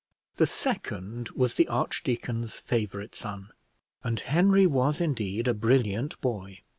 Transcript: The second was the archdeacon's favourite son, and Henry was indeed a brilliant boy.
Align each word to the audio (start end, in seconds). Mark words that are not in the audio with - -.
The 0.37 0.47
second 0.47 1.29
was 1.35 1.53
the 1.53 1.67
archdeacon's 1.67 2.55
favourite 2.55 3.13
son, 3.13 3.49
and 4.03 4.19
Henry 4.19 4.65
was 4.65 4.99
indeed 4.99 5.47
a 5.47 5.53
brilliant 5.53 6.19
boy. 6.21 6.61